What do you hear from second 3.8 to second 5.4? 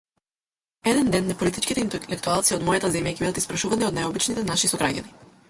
од најобичните наши сограѓани.